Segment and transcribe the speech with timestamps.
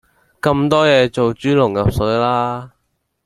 [0.41, 2.71] 咁多嘢做豬籠入水啦